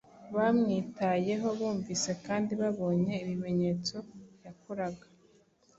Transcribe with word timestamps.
bamwitayeho, 0.35 1.47
bumvise 1.59 2.11
kandi 2.25 2.51
babonye 2.61 3.13
ibimenyetso 3.23 3.95
yakoraga. 4.43 5.05